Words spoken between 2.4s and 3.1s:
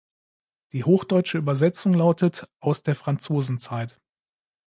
"Aus der